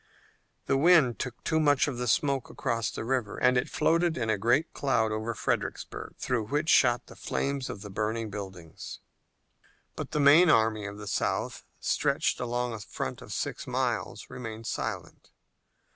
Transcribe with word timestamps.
The 0.65 0.77
wind 0.79 1.19
took 1.19 1.35
much 1.53 1.87
of 1.87 1.99
the 1.99 2.07
smoke 2.07 2.49
across 2.49 2.89
the 2.89 3.05
river 3.05 3.37
and 3.37 3.55
it 3.55 3.69
floated 3.69 4.17
in 4.17 4.31
a 4.31 4.37
great 4.39 4.73
cloud 4.73 5.11
over 5.11 5.35
Fredericksburg, 5.35 6.15
through 6.17 6.47
which 6.47 6.69
shot 6.69 7.05
the 7.05 7.15
flames 7.15 7.69
of 7.69 7.83
the 7.83 7.89
burning 7.91 8.31
buildings. 8.31 8.99
But 9.95 10.09
the 10.09 10.19
main 10.19 10.49
army 10.49 10.87
of 10.87 10.97
the 10.97 11.05
South, 11.05 11.65
stretched 11.79 12.39
along 12.39 12.73
a 12.73 12.79
front 12.79 13.21
of 13.21 13.31
six 13.31 13.67
miles, 13.67 14.27
remained 14.27 14.65
silent. 14.65 15.29